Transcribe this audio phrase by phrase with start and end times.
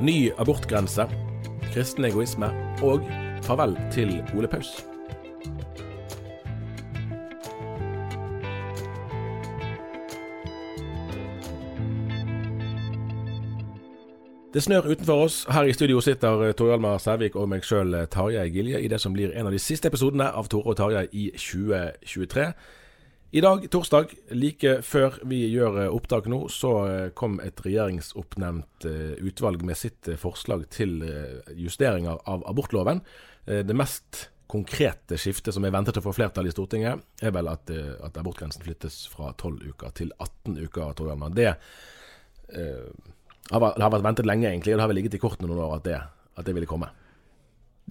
[0.00, 1.04] Ny abortgrense,
[1.72, 2.46] kristen egoisme
[2.82, 3.02] og
[3.44, 4.70] farvel til Ole Paus.
[14.54, 15.46] Det snør utenfor oss.
[15.50, 19.12] Her i studio sitter Tor Hjalmar Sævik og meg sjøl, Tarjei Gilje, i det som
[19.12, 22.48] blir en av de siste episodene av Tore og Tarjei i 2023.
[23.30, 28.86] I dag, torsdag, like før vi gjør eh, opptak nå, så eh, kom et regjeringsoppnevnt
[29.22, 30.98] utvalg med sitt forslag til
[31.54, 33.04] justeringer av abortloven.
[33.46, 37.70] Det mest konkrete skiftet som er ventet å få flertall i Stortinget, er vel at,
[38.02, 41.34] at abortgrensen flyttes fra 12 uker til 18 uker, Tror jeg.
[41.38, 41.52] Det
[43.50, 45.78] det har vært ventet lenge, egentlig, og det har vel ligget i kortene noen år
[45.78, 45.98] at det,
[46.38, 46.90] at det ville komme.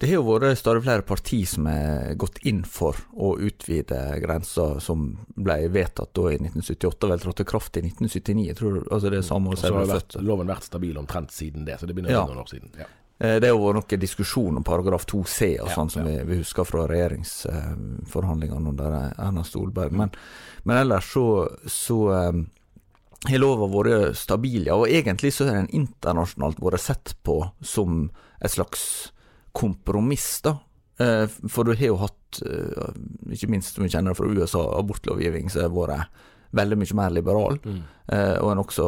[0.00, 4.78] Det har jo vært stadig flere partier som har gått inn for å utvide grensa
[4.80, 8.46] som ble vedtatt da i 1978, vel trådte kraft i 1979.
[8.48, 11.68] Jeg tror altså det er samme år Så har vært, loven vært stabil omtrent siden
[11.68, 12.24] det, så det begynner å ja.
[12.32, 12.72] noen år siden.
[12.80, 12.88] Ja.
[13.20, 16.40] Eh, det har vært noen diskusjon om paragraf 2c og sånn, ja, som vi, vi,
[16.40, 19.92] husker fra regjeringsforhandlingene under Erna Solberg.
[20.00, 20.16] Men,
[20.64, 21.26] men ellers så,
[21.68, 22.46] så um,
[23.28, 24.80] har lova vært stabil, ja.
[24.80, 28.06] Og egentlig så har den internasjonalt vært sett på som
[28.40, 29.10] et slags
[29.52, 30.56] kompromiss, da.
[31.00, 32.92] Eh, for du har jo hatt, eh,
[33.32, 36.20] ikke minst som vi kjenner fra USA, abortlovgivning som har vært
[36.52, 37.58] veldig mye mer liberal.
[37.64, 37.82] Mm.
[38.12, 38.86] Eh, og en også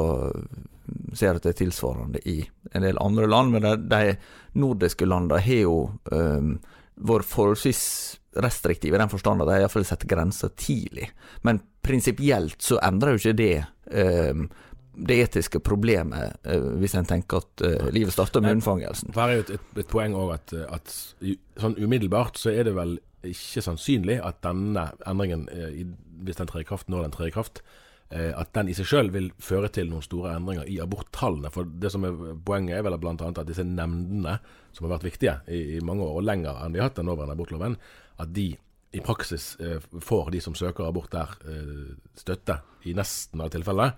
[1.14, 2.42] ser at det er tilsvarende i
[2.74, 3.54] en del andre land.
[3.54, 4.16] Men de,
[4.58, 5.76] nordiske landene har jo
[6.12, 6.56] um,
[7.00, 7.84] vært forholdsvis
[8.42, 11.10] restriktive i den forstand at de iallfall setter grenser tidlig.
[11.46, 13.54] Men prinsipielt så endrer jo ikke det
[13.92, 14.44] eh,
[14.92, 19.14] det etiske problemet, eh, hvis en tenker at uh, livet starter med unnfangelsen.
[19.16, 20.96] Her er jo et, et, et poeng òg at, at,
[21.60, 25.86] sånn umiddelbart så er det vel ikke sannsynlig at denne endringen, eh,
[26.26, 27.64] hvis den trer i kraft når den trer i kraft,
[28.12, 31.48] at den i seg sjøl vil føre til noen store endringer i aborttallene.
[31.48, 33.14] For det som er Poenget er vel bl.a.
[33.16, 34.34] at disse nemndene,
[34.76, 37.08] som har vært viktige i, i mange år og lenger enn vi har hatt den
[37.08, 37.78] nåværende abortloven,
[38.20, 38.50] at de
[38.92, 43.94] i praksis eh, får de som søker abort der, eh, støtte i nesten alle tilfeller.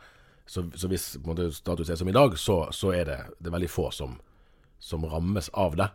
[0.47, 3.57] Så, så hvis måte, status er som i dag, så, så er det, det er
[3.57, 4.19] veldig få som,
[4.79, 5.89] som rammes av det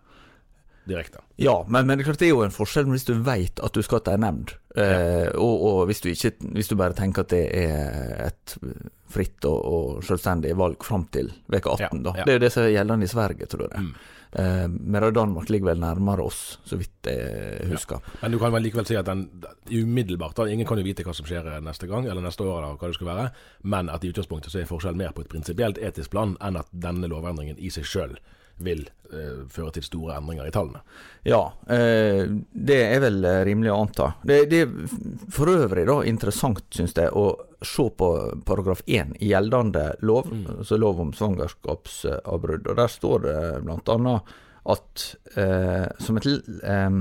[0.89, 1.21] direkte.
[1.35, 4.17] Ja, men, men, det er jo en forskjell hvis du vet at du skal til
[4.17, 8.23] en nemnd, eh, og, og hvis, du ikke, hvis, du bare tenker at det er
[8.29, 8.55] et
[9.09, 12.01] fritt og, og selvstendig valg fram til uke 18.
[12.01, 12.25] Ja, ja.
[12.25, 13.85] Det er jo det som er gjeldende i Sverige, tror jeg.
[13.85, 13.93] Mm.
[14.31, 18.01] Eh, Medan Danmark ligger vel nærmere oss, så vidt jeg husker.
[18.03, 18.17] Ja.
[18.21, 19.27] Men du kan vel likevel si at den
[19.71, 22.77] umiddelbart da, Ingen kan jo vite hva som skjer neste gang, eller neste år, eller
[22.77, 23.29] hva det skal være.
[23.63, 26.69] Men at i utgangspunktet så er forskjellen mer på et prinsipielt etisk plan enn at
[26.71, 28.19] denne lovendringen i seg sjøl
[28.63, 30.81] vil eh, føre til store endringer i tallene.
[31.27, 31.41] Ja,
[31.71, 34.09] eh, det er vel eh, rimelig å anta.
[34.23, 34.73] Det, det er
[35.33, 37.33] for øvrig da interessant, syns jeg, å
[37.65, 38.09] se på
[38.47, 40.45] paragraf 1 i gjeldende lov, mm.
[40.59, 42.67] altså lov om svangerskapsavbrudd.
[42.67, 44.17] Og Der står det bl.a.
[44.75, 46.29] at eh, som et
[46.63, 46.99] eh,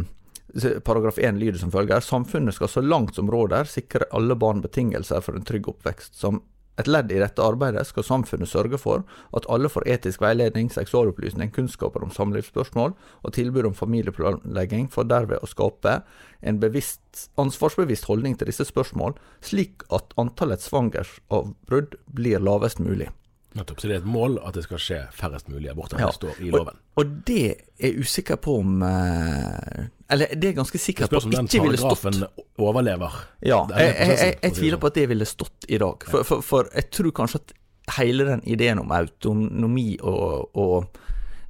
[0.84, 2.00] Paragraf 1 lyder som følger.
[2.00, 6.40] Samfunnet skal så langt som råder sikre alle barn betingelser for en trygg oppvekst, som
[6.78, 9.04] et ledd i dette arbeidet skal samfunnet sørge for
[9.36, 15.42] at alle får etisk veiledning, seksualopplysning, kunnskaper om samlivsspørsmål og tilbud om familieplanlegging, for derved
[15.42, 16.00] å skape
[16.40, 23.10] en bevisst, ansvarsbevisst holdning til disse spørsmål, slik at antallet svangerskapsavbrudd blir lavest mulig.
[23.56, 23.80] Nettopp.
[23.80, 25.98] Så det er et mål at det skal skje færrest mulig aborter.
[26.02, 26.10] Ja.
[26.12, 26.76] Står i loven.
[26.94, 27.44] Og, og det
[27.80, 31.48] er usikker på om eh, Eller det er ganske Det sikker på spørs om den
[31.48, 32.02] ikke ville stått.
[32.02, 33.16] paragrafen overlever.
[33.48, 36.04] Ja, jeg, jeg, jeg, tviler på at det ville stått i dag.
[36.10, 37.56] For, for, for jeg tror kanskje at
[37.98, 40.98] hele den ideen om autonomi og, og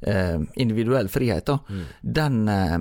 [0.07, 1.85] eh, individuell frihet, da, Mm.
[2.03, 2.79] den eh,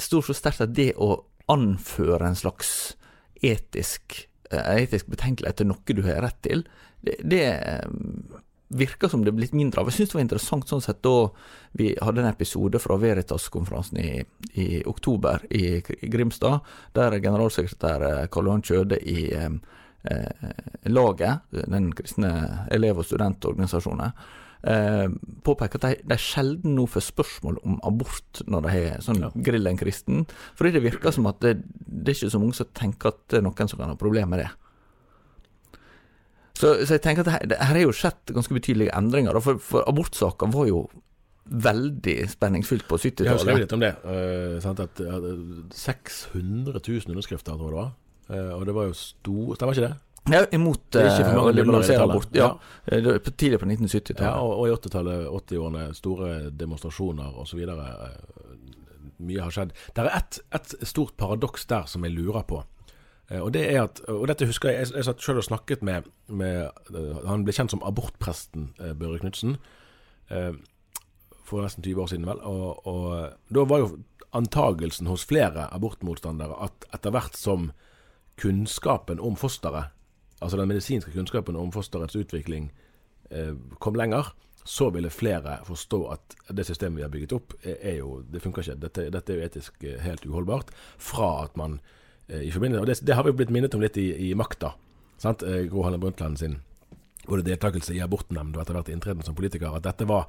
[0.00, 1.14] står så sterkt at det å
[1.50, 2.96] anføre en slags
[3.42, 6.64] etisk, eh, etisk betenkelighet til noe du har rett til,
[7.02, 8.38] det, det eh,
[8.70, 9.88] virker som det er blitt mindre av.
[9.90, 11.14] Jeg syns det var interessant sånn sett da
[11.78, 14.10] vi hadde en episode fra Veritas-konferansen i,
[14.62, 16.60] i oktober i Gr- Grimstad,
[16.94, 19.48] der generalsekretær eh, Karl Johan Kjøde i eh,
[20.10, 20.52] eh,
[20.86, 22.30] laget, den kristne
[22.70, 24.14] elev- og studentorganisasjonen,
[24.70, 25.06] eh,
[25.46, 29.32] påpeker at de, de sjelden nå får spørsmål om abort når de har sånn Ja.
[29.50, 32.70] grill en kristen, fordi det virker som at det, det er ikke så mange som
[32.78, 34.50] tenker at det er noen som kan ha problemer med det.
[36.60, 39.60] Så, så jeg tenker at her, har her er jo skjedd ganske betydelige endringer, for,
[39.64, 40.84] for abortsaker var jo
[41.50, 43.64] veldig spenningsfylt på Jeg har skrevet 70-tallet.
[43.64, 43.94] litt om det.
[44.04, 45.24] Uh, sant, at eh,
[45.74, 47.90] 600 000 underskrifter, tror jeg det var.
[48.30, 49.96] Uh, og det var jo stor Stemmer ikke det?
[50.30, 52.28] Ja, imot Det ikke eh, å liberalisere abort.
[52.36, 52.52] Ja,
[52.86, 54.36] Ja, Eh, tidlig på 1970-tallet.
[54.42, 57.60] og, og i 80-tallet, 80-årene, store demonstrasjoner osv.
[59.20, 59.72] Mye har skjedd.
[59.94, 62.62] Det er ett et stort paradoks der som jeg lurer på.
[63.30, 66.08] Eh, Og det at, og dette husker jeg, jeg, jeg satt selv og snakket med,
[66.28, 69.58] med eh, Han ble kjent som abortpresten eh, Børre Knutsen
[71.50, 72.38] for nesten 20 år siden, vel.
[72.46, 73.88] Og, og da var jo
[74.38, 77.72] antagelsen hos flere abortmotstandere at etter hvert som
[78.38, 79.90] kunnskapen om fosteret,
[80.38, 82.68] altså den medisinske kunnskapen om fosterets utvikling,
[83.82, 84.30] kom lenger,
[84.62, 88.62] så ville flere forstå at det systemet vi har bygget opp, er, jo Det funker
[88.62, 88.78] ikke.
[88.86, 90.70] Dette, dette er jo etisk helt uholdbart.
[91.02, 91.80] Fra at man
[92.30, 94.72] i forbindelse Og det, det har vi blitt minnet om litt i, i Makta.
[95.20, 95.42] Sant?
[95.42, 96.58] Eh, Gro Harlem Brundtland sin
[97.28, 100.24] både deltakelse i abortnemnd og etter hvert inntreden som politiker, at dette var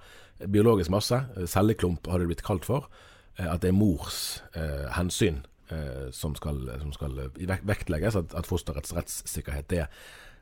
[0.51, 1.15] biologisk masse.
[1.38, 2.89] eh, Celleklump har det blitt kalt for.
[3.38, 5.39] eh, At det er mors eh, hensyn
[5.71, 8.15] eh, som skal, som skal eh, vek- vektlegges.
[8.19, 9.88] At, at fosterets rettssikkerhet det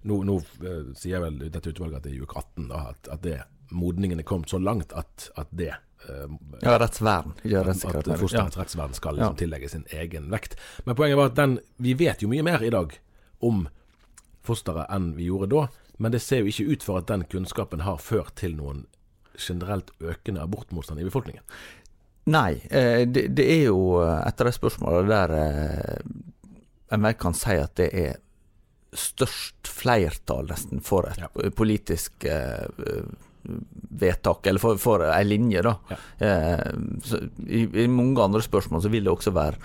[0.07, 3.07] Nå, nå eh, sier vel dette utvalget at det er i uke 18 da, at,
[3.11, 3.39] at det
[3.75, 5.81] modningen er kommet så langt at, at det eh,
[6.61, 7.33] Ja, rettsvern.
[7.43, 8.07] Ikke at.
[8.31, 8.45] Ja.
[8.59, 9.39] rettsvern skal liksom Ja.
[9.39, 10.55] tillegge sin egen vekt.
[10.85, 12.97] Men poenget var at den, vi vet jo mye mer i dag
[13.41, 13.67] om
[14.43, 15.67] fosteret enn vi gjorde da.
[15.99, 18.85] Men det ser jo ikke ut for at den kunnskapen har ført til noen
[19.39, 21.43] generelt økende abortmotstand i befolkningen.
[22.27, 26.01] Nei, eh, det, det er jo eh, et av de spørsmålene der eh,
[26.91, 28.17] en vel kan si at det er
[28.93, 31.27] størst flertall nesten for et Ja.
[31.55, 32.65] politisk eh,
[33.99, 35.73] vedtak, eller for, for ei linje, da.
[35.89, 35.95] Ja.
[36.27, 36.59] Eh,
[37.05, 37.15] så
[37.47, 39.57] i, I mange andre spørsmål så vil det også være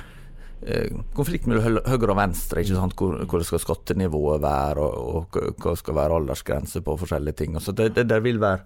[0.62, 2.94] eh, konflikt mellom høyre og venstre, ikke sant?
[2.99, 4.88] Hvor, hvor det skal skattenivået være, og,
[5.35, 7.50] og hva- skal være aldersgrense på forskjellige ting.
[7.61, 8.62] Så det, det der vil være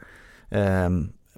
[0.50, 0.90] eh,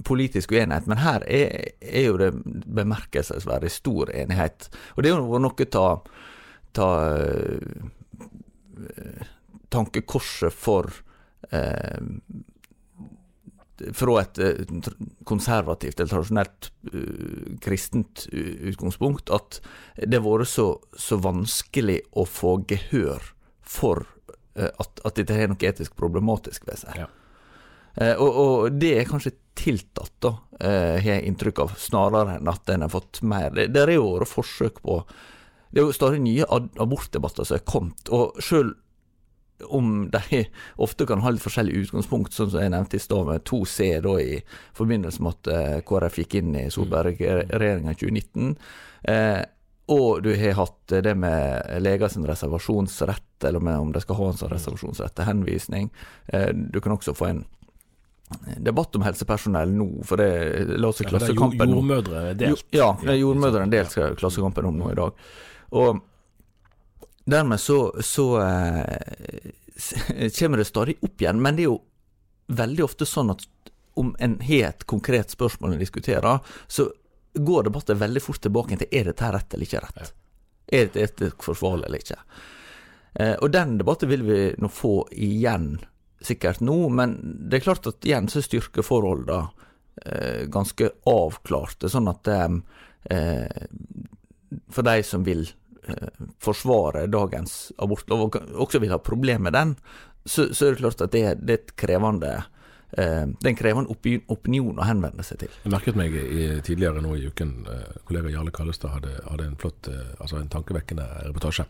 [0.04, 1.48] politisk uenighet, men her er,
[1.80, 2.30] er jo det
[2.66, 4.58] bemerkelsesverdig stor enighet.
[4.96, 5.86] Og det er jo noe ta,
[6.72, 6.88] ta,
[7.20, 7.60] eh,
[9.70, 10.88] tankekorset for
[11.52, 12.00] eh,
[13.96, 14.88] fra et eh,
[15.28, 19.60] konservativt eller tradisjonelt uh, kristent utgangspunkt at
[19.96, 23.32] det har vært så, så vanskelig å få gehør
[23.64, 24.04] for
[24.58, 27.04] uh, at, at dette er noe etisk problematisk ved seg.
[27.04, 27.10] Ja.
[27.98, 32.48] Uh, og, og det er kanskje tiltatt, da, eh, har jeg inntrykk av, snarere enn
[32.50, 33.50] at en har fått mer.
[33.56, 35.02] Det, det er jo vært forsøk på
[35.70, 38.72] Det er jo stadig nye abortdebatter som er kommet, og sjøl
[39.66, 40.44] om de
[40.76, 44.16] ofte kan ha litt forskjellig utgangspunkt, sånn som jeg nevnte i stad med 2C da
[44.22, 44.40] i
[44.78, 48.52] forbindelse med at eh, KrF gikk inn i Solberg-regjeringa i 2019.
[49.14, 49.40] Eh,
[49.90, 54.28] og du har hatt det med leger sin reservasjonsrett, eller med om de skal ha
[54.30, 55.88] en sånn reservasjonsrett til henvisning.
[56.30, 57.42] Eh, du kan også få en
[58.62, 61.74] debatt om helsepersonell nå, for det la oss i Ja, det er Klassekampen.
[61.74, 62.66] Jordmødre delt.
[62.70, 65.26] Jo, ja, det er jordmødre en del skal Klassekampen om nå i dag.
[65.80, 66.00] Og
[67.30, 71.80] dermed så, så eh, kommer det stadig opp igjen, men det er jo
[72.50, 73.46] veldig ofte sånn at
[74.00, 76.88] om en har et konkret spørsmål en diskuterer, så
[77.34, 80.12] går debatten veldig fort tilbake til er dette rett eller ikke rett.
[80.70, 82.18] Er dette etisk forsvarlig eller ikke.
[83.14, 85.78] Eh, og den debatten vil vi nå få igjen
[86.20, 87.16] sikkert nå, men
[87.48, 89.48] det er klart at igjen så styrker forholdene
[90.04, 92.58] eh, ganske avklarte, sånn at eh,
[94.70, 95.46] for de som vil
[95.88, 99.74] eh, forsvare dagens abortlov, og også vil ha problemer med den,
[100.24, 103.58] så, så er det klart at det, det er et krevende eh, det er en
[103.58, 105.56] krevende opinion å henvende seg til.
[105.64, 109.58] Jeg merket meg i, tidligere nå i uken, eh, kollega Jarle Kallestad hadde, hadde en
[109.60, 111.66] flott, eh, altså en tankevekkende reportasje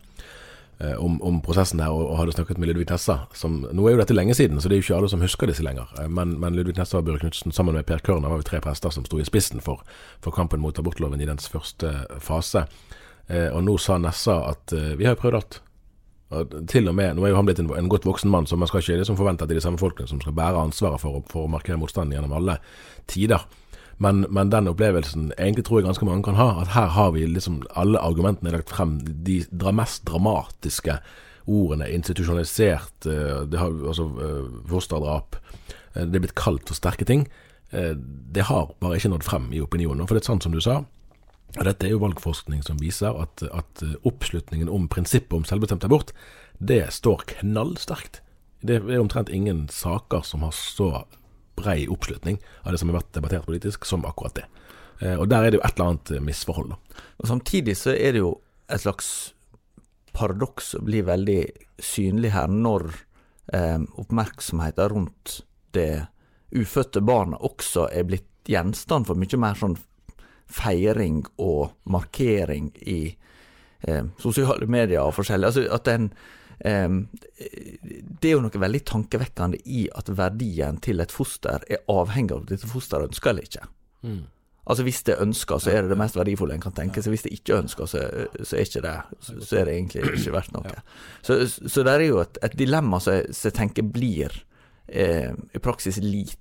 [0.79, 3.21] eh, om, om prosessen her, og, hadde snakket med Ludvig Nessa.
[3.37, 5.51] Som, nå er jo dette lenge siden, så det er jo ikke alle som husker
[5.51, 5.91] disse lenger.
[6.11, 8.91] Men, men Ludvig Nessa og Børre Knutsen sammen med Per Kørner var jo tre prester
[8.91, 9.83] som sto i spissen for,
[10.23, 12.67] for kampen mot abortloven i dens første fase.
[13.29, 15.61] Eh, og nå sa Nessa at eh, vi har jo prøvd alt.
[16.31, 18.55] Og til og med, Nå er jo han blitt en, en godt voksen mann, så
[18.55, 21.01] man skal ikke liksom forvente at det er de samme folkene som skal bære ansvaret
[21.03, 22.55] for, for å markere motstanden gjennom alle
[23.11, 23.43] tider.
[24.01, 27.25] Men, men den opplevelsen egentlig tror jeg ganske mange kan ha, at her har vi
[27.27, 28.95] liksom alle argumentene lagt frem.
[29.03, 29.43] De
[29.75, 30.95] mest dramatiske
[31.51, 31.91] ordene.
[31.91, 34.07] Institusjonalisert, eh, det har, altså
[34.71, 35.37] fosterdrap.
[35.93, 37.27] Det er blitt kalt for sterke ting.
[37.71, 40.07] Det har bare ikke nådd frem i opinionen.
[40.07, 40.79] For det er sant som du sa,
[41.57, 46.13] og Dette er jo valgforskning som viser at, at oppslutningen om prinsippet om selvbestemt abort,
[46.59, 48.21] det står knallsterkt.
[48.61, 51.03] Det er omtrent ingen saker som har så
[51.59, 54.45] brei oppslutning av det som har vært debattert politisk, som akkurat det.
[55.01, 57.03] Eh, Og der er det jo et eller annet eh, misforhold, da.
[57.19, 58.33] Og Samtidig så er det jo
[58.69, 59.33] et slags
[60.13, 61.41] paradoks som blir veldig
[61.81, 62.91] synlig her, når
[63.53, 65.41] eh, oppmerksomheten rundt
[65.73, 66.07] det
[66.51, 69.77] ufødte barnet også er blitt gjenstand for mye mer sånn
[70.51, 72.99] feiring og markering i
[73.87, 75.49] eh, sosiale medier og forskjellig.
[75.51, 76.11] Altså at den
[76.65, 76.89] eh,
[78.21, 82.43] Det er jo noe veldig tankevekkende i at verdien til et foster er avhengig av
[82.43, 83.65] om dette fosteret ønsker eller ikke.
[84.71, 87.15] Altså Hvis det ønsker, så er det det mest verdifulle en kan tenke seg.
[87.15, 88.03] Hvis det ikke ønsker, så,
[88.43, 90.75] så er ikke det så, så er det egentlig ikke verdt noe.
[91.25, 94.37] Så, så det er jo et, et dilemma som jeg, som jeg tenker blir
[94.87, 96.37] eh, i praksis lite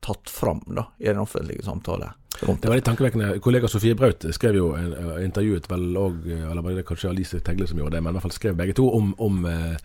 [0.00, 2.12] tatt fram da, i den offentlige samtale.
[2.40, 3.34] rundt Det var litt tankevekkende.
[3.44, 7.42] Kollega Sofie Braut skrev jo en, uh, intervjuet vel òg, eller var det kanskje Alice
[7.44, 9.76] Tegle som gjorde det, men i hvert fall skrev begge to om, om uh,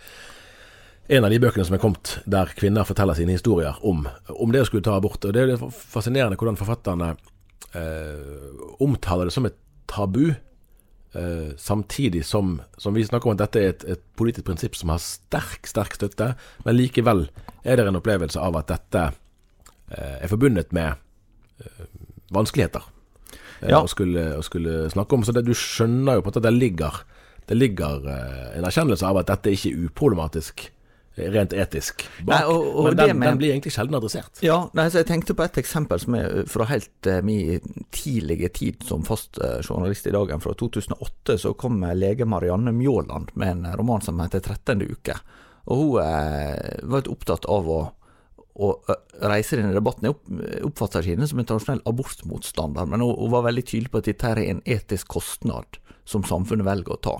[1.07, 4.63] en av de bøkene som er kommet der kvinner forteller sine historier om, om det
[4.63, 5.25] å skulle ta abort.
[5.25, 7.13] Og Det er fascinerende hvordan forfatterne
[7.75, 9.59] uh, omtaler det som et
[9.91, 10.33] tabu,
[11.15, 14.89] Uh, samtidig som, som vi snakker om at dette er et, et politisk prinsipp som
[14.91, 16.33] har sterk, sterk støtte,
[16.65, 17.29] men likevel
[17.63, 19.13] er det en opplevelse av at dette eh,
[19.89, 20.95] er forbundet med
[21.61, 21.85] eh,
[22.33, 22.81] vanskeligheter
[23.61, 23.81] eh, Ja.
[23.83, 25.23] å, skulle, å skulle snakke om.
[25.25, 27.01] Så det, du skjønner jo på en måte at det ligger,
[27.47, 30.65] det ligger eh, en erkjennelse av at dette ikke er uproblematisk
[31.15, 32.33] eh, rent etisk bak.
[32.33, 34.41] Nei, og- og men det den, med- den blir egentlig sjelden adressert.
[34.43, 37.61] Ja, nei, så jeg tenkte på et eksempel som er fra helt uh, min
[37.95, 40.41] tidlige tid som fast uh, journalist i dagen.
[40.43, 44.81] Fra 2008 så kom eh, lege Marianne Mjåland med en roman som heter 13.
[44.91, 45.15] uke.
[45.71, 47.79] Og hun uh, var litt opptatt av å,
[48.55, 50.07] å reiser reise denne debatten.
[50.07, 54.09] Jeg oppfatter ikke henne som en tradisjonell abortmotstander, men hun, var veldig tydelig på at
[54.09, 57.15] dette er en etisk kostnad som samfunnet velger å ta.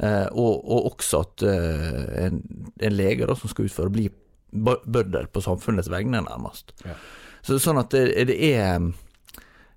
[0.00, 2.40] Eh, og, og også at eh, en,
[2.80, 4.14] en lege da, som skal utføre, blir
[4.52, 6.72] bø- bøddel på samfunnets vegne, nærmest.
[6.86, 6.96] Ja.
[7.44, 8.80] Så, sånn at det, det er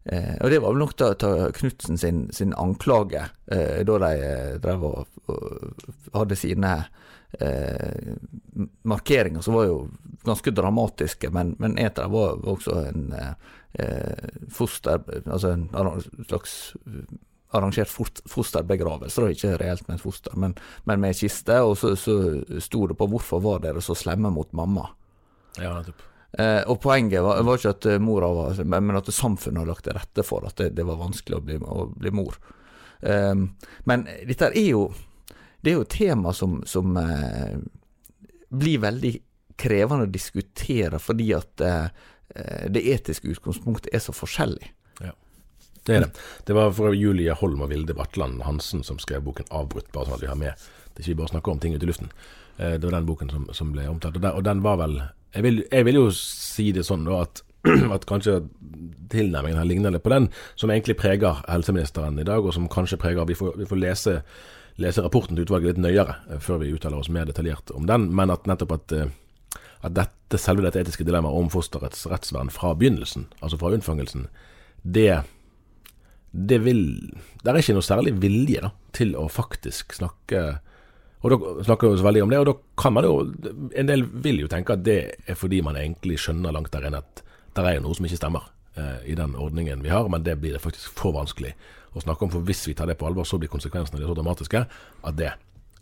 [0.06, 4.12] eh, Og det var vel nok da, da Knutsen sin, sin anklage, eh, da de
[4.20, 6.76] eh, drev og, og hadde sine
[7.40, 8.14] eh,
[8.84, 9.78] markeringer, som var jo
[10.24, 13.34] ganske dramatiske, men, men Eter var også en eh,
[13.84, 15.70] eh, foster Altså en
[16.28, 16.74] slags
[17.54, 17.92] arrangert
[18.26, 20.56] fosterbegravelse, da, ikke reelt med et foster, men,
[20.90, 22.16] men med kiste, og så, så
[22.64, 24.88] sto det på 'hvorfor var dere så slemme mot mamma'?
[25.62, 26.02] Ja, nettopp.
[26.34, 29.84] Eh, og poenget var, var ikke at eh, mora var Men at samfunnet har lagt
[29.86, 32.40] til rette for at det, det var vanskelig å bli, å bli mor.
[33.06, 33.36] Eh,
[33.90, 34.88] men dette er jo
[35.62, 37.60] Det er jo tema som, som eh,
[38.50, 39.14] blir veldig
[39.62, 41.86] krevende å diskutere fordi at eh,
[42.74, 44.72] det etiske utgangspunktet er så forskjellig.
[45.06, 45.14] Ja.
[45.86, 46.12] Det er det.
[46.48, 50.18] Det var fra Julie Holm og Vilde Vatland Hansen som skrev boken 'Avbrutt', bare sånn
[50.18, 50.58] at vi har med.
[50.94, 52.10] Det er ikke bare å snakke om ting ute i luften.
[52.58, 54.18] Eh, Det var den boken som, som ble omtalt.
[54.18, 54.98] Og den, og den var vel
[55.34, 57.44] jeg vil, jeg vil jo si det sånn da at,
[57.96, 58.42] at kanskje
[59.14, 63.00] tilnærmingen her ligner litt på den som egentlig preger helseministeren i dag, og som kanskje
[63.02, 64.16] preger Vi får, vi får lese,
[64.82, 68.10] lese rapporten til utvalget litt nøyere eh, før vi uttaler oss mer detaljert om den,
[68.16, 69.12] men at nettopp at eh,
[69.84, 74.30] at dette, selve dette etiske dilemmaet om fosterets rettsvern fra begynnelsen, altså fra unnfangelsen,
[74.84, 75.24] det
[76.34, 76.80] det vil
[77.44, 80.40] Det er ikke noe særlig vilje da, til å faktisk snakke
[81.24, 83.14] Og da snakker vi så veldig om det, og da kan man jo
[83.80, 87.00] En del vil jo tenke at det er fordi man egentlig skjønner langt der inne
[87.00, 90.40] at det er noe som ikke stemmer eh, i den ordningen vi har, men det
[90.42, 91.54] blir det faktisk for vanskelig
[91.94, 92.32] å snakke om.
[92.34, 95.30] For hvis vi tar det på alvor, så blir konsekvensene så dramatiske at det,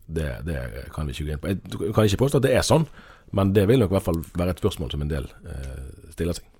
[0.05, 0.59] det, det
[0.93, 1.53] kan vi ikke gå inn på.
[1.53, 2.85] Jeg kan ikke påstå at det er sånn,
[3.31, 6.35] men det vil nok i hvert fall være et spørsmål som en del eh, stiller
[6.35, 6.51] seg.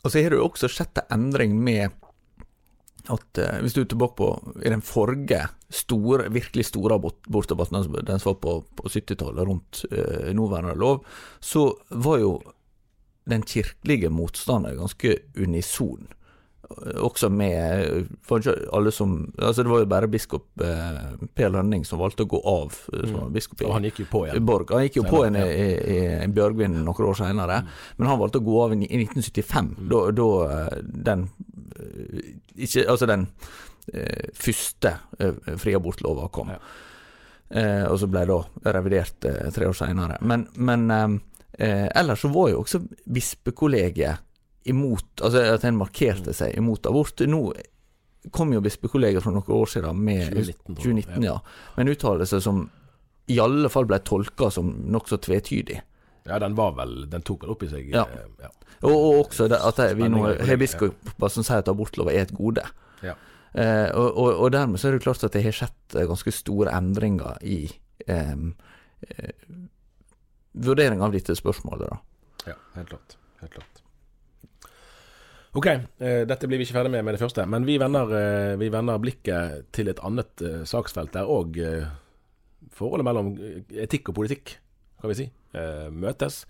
[0.00, 1.92] Og så har du også sett en endring med
[3.12, 4.30] at eh, hvis du er tilbake på
[4.64, 10.32] i den forrige store, virkelig store abortdebatten, den som var på, på 70-tallet, rundt eh,
[10.36, 11.04] nåværende lov,
[11.40, 12.36] så var jo
[13.30, 16.06] den kirkelige motstanden ganske unison.
[16.98, 18.08] Også med
[18.74, 20.96] alle som Altså Det var jo bare biskop eh,
[21.38, 23.32] Per Lønning som valgte å gå av eh, som Mm.
[23.36, 24.44] biskop i Og han gikk jo på igjen.
[24.48, 24.72] Borg.
[24.74, 25.44] Han gikk jo på igjen i,
[25.94, 27.60] i, i Bjørgvin noen år senere,
[27.98, 29.88] men han valgte å gå av i, i 1975, Mm.
[29.92, 31.22] da, da eh, den
[31.78, 32.34] eh,
[32.66, 33.28] ikke, Altså den
[33.94, 36.50] eh, første eh, friabortlova kom.
[36.50, 36.58] Ja.
[37.50, 39.20] Eh, og så ble det da revidert
[39.54, 40.18] tre år senere.
[40.26, 40.90] Men, men
[41.56, 44.18] ellers så var jo også bispekollegiet
[44.70, 47.20] imot Altså at en markerte seg imot abort.
[47.28, 47.40] Nå
[48.34, 51.36] kom jo bispekollegaer for noen år siden med 2019, 2019 ja,
[51.76, 52.64] med en uttalelse som
[53.30, 55.80] i alle fall ble tolka som nokså tvetydig.
[56.26, 58.02] Ja, den var vel Den tok vel opp i seg Ja.
[58.10, 58.50] eh, ja.
[58.82, 62.34] Og, og også det, at vi nå har biskoper som sier at abortlova er et
[62.36, 62.66] gode.
[63.06, 63.14] Ja.
[63.56, 66.34] Eh, og, og, og dermed så er det klart at det har skjedd eh, ganske
[66.34, 67.60] store endringer i
[68.06, 68.34] eh,
[69.06, 69.32] eh,
[70.66, 71.88] vurdering av dette spørsmålet.
[71.94, 72.52] da.
[72.52, 73.16] Ja, helt klart.
[73.40, 73.82] Helt klart.
[75.56, 78.56] Ok, eh, dette blir vi ikke ferdig med med det første, men vi vender, eh,
[78.60, 81.56] vi vender blikket til et annet eh, saksfelt der òg
[82.76, 83.30] forholdet mellom
[83.72, 84.58] etikk og politikk,
[85.00, 85.24] kan vi si,
[85.92, 86.42] møtes.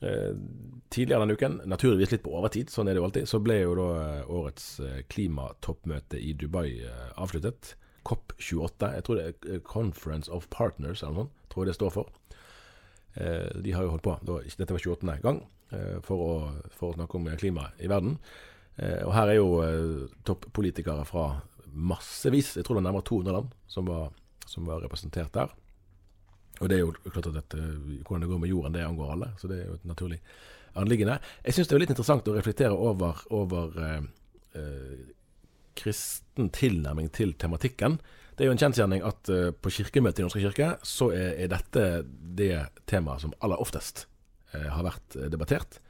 [0.00, 3.74] Tidligere denne uken, naturligvis litt på overtid, sånn er det jo alltid, så ble jo
[3.76, 3.88] da
[4.32, 4.66] årets
[5.12, 6.80] klimatoppmøte i Dubai
[7.20, 7.74] avsluttet.
[8.08, 11.94] COP28, jeg tror det er Conference of Partners eller noe sånt, tror jeg det står
[11.98, 12.16] for.
[13.60, 15.20] De har jo holdt på, dette var 28.
[15.26, 15.44] gang,
[16.06, 16.34] for å,
[16.72, 18.16] for å snakke om klima i verden.
[18.76, 21.28] Eh, og her er jo eh, toppolitikere fra
[21.74, 24.10] massevis, jeg tror det er nærmere 200 land, som var,
[24.46, 25.52] som var representert der.
[26.62, 27.62] Og det er jo klart at dette,
[28.06, 30.20] hvordan det går med jorden, det angår alle, så det er jo et naturlig
[30.78, 31.18] anliggende.
[31.44, 34.06] Jeg syns det er litt interessant å reflektere over, over eh,
[34.58, 35.00] eh,
[35.78, 37.98] kristen tilnærming til tematikken.
[38.34, 41.50] Det er jo en kjensgjerning at eh, på kirkemøtet i Norske kirke så er, er
[41.50, 41.88] dette
[42.38, 42.52] det
[42.90, 44.08] temaet som aller oftest
[44.54, 45.80] har vært debattert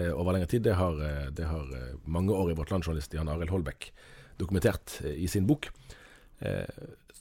[0.00, 0.64] over lengre tid.
[0.64, 3.92] Det har, eh, det har eh, mange år i Vårt Land-journalist Jan Arild Holbæk
[4.40, 5.68] dokumentert eh, i sin bok.
[6.40, 6.66] Eh,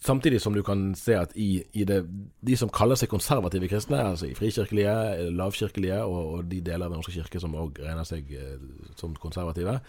[0.02, 2.02] samtidig som du kan se at i, i det,
[2.42, 6.88] de som kaller seg konservative kristne, altså i frikirkelige, eh, lavkirkelige og, og de deler
[6.88, 8.58] av Den norske kirke som òg regner seg eh,
[9.00, 9.80] som konservative,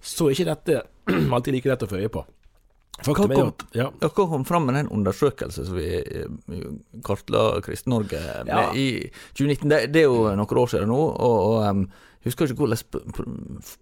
[0.00, 0.82] så er ikke dette
[1.34, 2.24] alltid like lett å få øye på.
[3.06, 6.64] Faktum er jo ja, Dere kom fram med den undersøkelsen som vi eh,
[7.06, 8.64] kartla Kristen-Norge med Ja.
[8.74, 8.88] i
[9.38, 9.68] 2019.
[9.70, 11.84] Det, det er jo noen år siden nå, og, og um,
[12.26, 12.98] husker ikke hvordan sp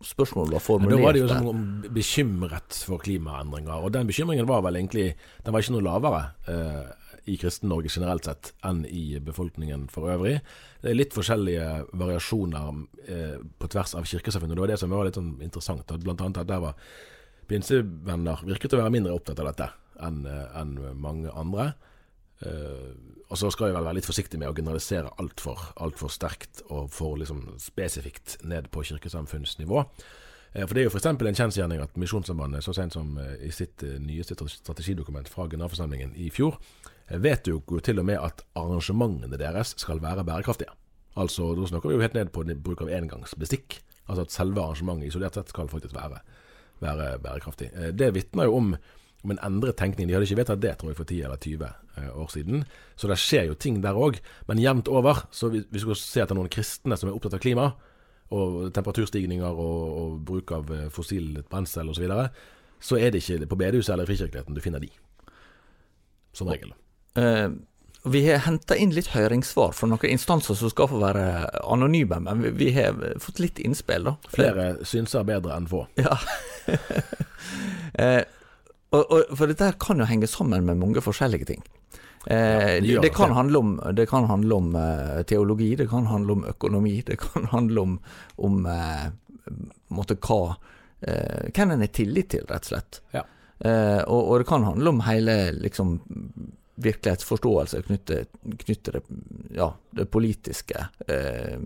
[0.05, 0.99] spørsmålet var formulert.
[0.99, 1.65] da var det jo sånn
[1.97, 5.09] bekymret for klimaendringer, og den bekymringen var vel egentlig
[5.45, 6.87] Den var ikke noe lavere eh,
[7.27, 10.37] i Kristen-Norge generelt sett enn i befolkningen for øvrig.
[10.83, 12.69] Det er litt forskjellige variasjoner
[13.09, 14.55] eh, på tvers av kirkesamfunnet.
[14.55, 15.91] Det var det som var litt sånn interessant.
[16.05, 16.77] Blant annet at der var
[17.49, 19.71] pinsevenner virket å være mindre opptatt av dette
[20.07, 21.71] enn en mange andre.
[22.45, 22.93] Eh,
[23.27, 26.61] og så skal jeg vel være litt forsiktig med å generalisere altfor alt for sterkt
[26.69, 29.83] og for liksom spesifikt ned på kirkesamfunnsnivå.
[30.53, 31.07] Eh, For Det er jo f.eks.
[31.07, 36.15] en kjensgjerning at Misjonssambandet så sent som eh, i sitt eh, nyeste strategidokument fra generalforsamlingen
[36.15, 36.59] i fjor
[37.07, 40.73] vet jo til og med at arrangementene deres skal være bærekraftige.
[41.17, 43.81] Altså, Da snakker vi jo helt ned på bruk av engangsbestikk.
[44.09, 46.21] Altså at selve arrangementet isolert sett skal faktisk være,
[46.81, 47.71] være bærekraftig.
[47.75, 48.77] Eh, Det vitner jo om,
[49.25, 50.09] om en endret tenkning.
[50.09, 51.65] De hadde ikke vedtatt det tror jeg for 10 eller 20
[51.97, 52.65] eh, år siden.
[52.97, 54.21] Så det skjer jo ting der òg.
[54.49, 57.45] Men jevnt over, så hvis vi skal se etter noen kristne som er opptatt av
[57.45, 57.71] klima,
[58.35, 62.29] og temperaturstigninger og, og bruk av eh, fossilt brensel osv., så, videre,
[62.83, 64.91] så er det ikke på bedehuset eller i frikirkeligheten du finner de.
[66.37, 66.75] Som regel.
[67.17, 67.49] Eh,
[68.07, 71.27] vi har henta inn litt høringssvar fra noen instanser som skal få være
[71.65, 74.17] anonyme, men vi, vi har fått litt innspill, da.
[74.33, 75.85] Flere synser bedre enn få.
[75.99, 76.15] Ja.
[78.03, 78.23] eh,
[78.95, 81.65] og, og, for dette her kan jo henge sammen med mange forskjellige ting.
[82.27, 86.39] Eh, det det, det, kan om, det kan handle om eh, teologi, det kan handle
[86.39, 87.97] om økonomi, det kan handle om,
[88.37, 89.09] om eh,
[89.95, 90.57] måtte hva
[91.01, 93.01] eh, Hvem en har tillit til, rett og slett.
[93.15, 93.27] Ja.
[93.59, 95.99] Eh, og, og det kan handle om hele liksom
[96.77, 98.33] virkelighetsforståelse knyttet
[98.65, 99.03] til det,
[99.57, 100.89] ja, det politiske.
[101.09, 101.61] Eh,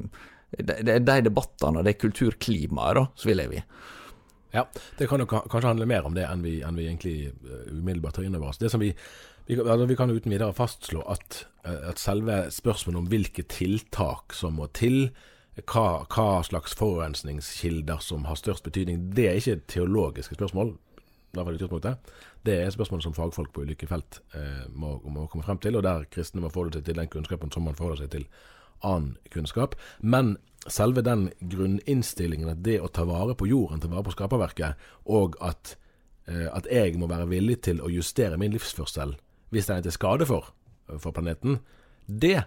[0.58, 3.64] det, er de debattene og det kulturklimaet da, som vi lever i.
[4.50, 4.64] Ja,
[4.98, 8.18] det kan jo kanskje handle mer om det enn vi, enn vi egentlig eh, umiddelbart
[8.18, 8.58] tar inn over oss.
[8.62, 8.90] Vi,
[9.46, 13.46] vi, altså vi kan jo uten videre fastslå at, eh, at selve spørsmålet om hvilke
[13.50, 15.12] tiltak som må til,
[15.70, 20.74] hva, hva slags forurensningskilder som har størst betydning, det er ikke teologiske spørsmål.
[20.74, 22.14] i hvert fall i utgangspunktet.
[22.46, 25.84] Det er spørsmål som fagfolk på ulike felt eh, må, må komme frem til, og
[25.84, 28.26] der kristne må forholde seg til den kunnskapen som man forholder seg til
[28.86, 29.76] annen kunnskap.
[30.00, 34.88] Men selve den grunninnstillingen at det å ta vare på jorden, ta vare på skaperverket,
[35.12, 35.74] og at
[36.28, 39.16] eh, at jeg må være villig til å justere min livsførsel
[39.50, 40.52] hvis den er til skade for,
[41.02, 41.58] for planeten,
[42.06, 42.44] det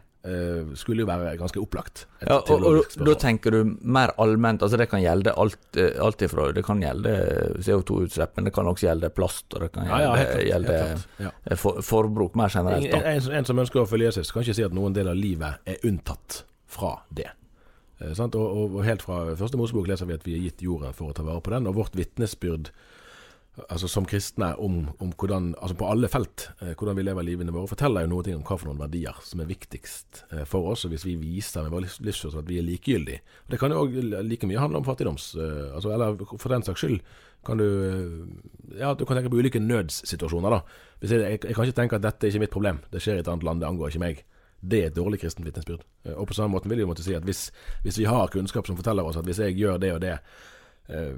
[0.79, 2.05] skulle jo være ganske opplagt.
[2.23, 6.23] Ja, og, og da tenker du mer allment, altså det kan gjelde alt, eh, alt
[6.23, 7.11] ifra Det kan gjelde
[7.59, 10.79] CO2-utslipp, men det kan også gjelde plast, og det kan gjelde, ja, ja, klart, gjelde.
[11.25, 11.33] Ja.
[11.43, 12.87] eh, for, forbruk mer generelt.
[12.87, 15.19] En, en, en som ønsker å følge Jesus, kan ikke si at noen del av
[15.19, 17.27] livet er unntatt fra det.
[17.99, 18.39] Eh, sant?
[18.39, 21.11] Og, og, og helt fra første Mosebok leser vi at vi er gitt jorden for
[21.11, 22.71] å ta vare på den, og vårt vitnesbyrd
[23.69, 27.53] altså som kristne om, om hvordan, altså på alle felt, eh, hvordan vi lever livene
[27.53, 30.85] våre, forteller jo noe om hva for noen verdier som er viktigst eh, for oss.
[30.87, 33.83] Og hvis vi viser med vår livsførsel at vi er likegyldige og Det kan jo
[33.83, 35.35] òg like mye handle om fattigdoms...
[35.37, 36.99] eh, altså, eller for den saks skyld
[37.45, 40.61] kan du eh, Ja, du kan tenke på ulike nødssituasjoner, da.
[41.03, 43.23] Jeg, jeg, jeg kan ikke tenke at dette er ikke mitt problem, det skjer i
[43.25, 44.23] et annet land, det angår ikke meg.
[44.63, 45.83] Det er et dårlig kristent vitnesbyrd.
[46.07, 47.51] Eh, Og på samme måte vil jeg jo måtte si at hvis,
[47.83, 50.17] hvis vi har kunnskap som forteller oss at hvis jeg gjør det og det,
[50.87, 51.13] eh,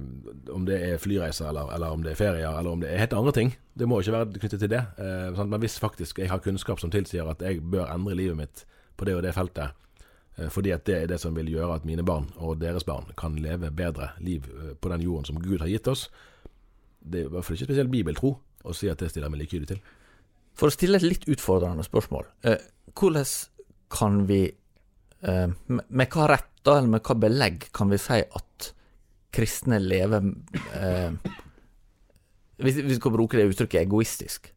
[0.54, 3.16] om det er flyreiser eller, eller om det er ferier eller om det er helt
[3.18, 4.84] andre ting, det må ikke være knyttet til det.
[5.02, 5.42] Eh.
[5.42, 8.66] Men hvis faktisk jeg har kunnskap som tilsier at jeg bør endre livet mitt
[8.98, 9.76] på det og det feltet,
[10.38, 13.10] eh, fordi at det er det som vil gjøre at mine barn og deres barn
[13.18, 14.48] kan leve bedre liv
[14.82, 16.10] på den jorden som Gud har gitt oss,
[17.06, 19.76] det er i hvert fall ikke spesielt bibeltro å si at det stiller meg likegyldig
[19.76, 19.82] til.
[20.56, 22.26] For å stille et litt utfordrende spørsmål.
[22.96, 23.28] Hvordan
[23.92, 24.40] kan vi,
[25.22, 28.72] med, hva rett da, eller med hva belegg, kan vi si at
[29.36, 30.32] kristne lever
[30.80, 31.32] eh,
[32.64, 34.52] Hvis vi skal bruke det uttrykket egoistisk.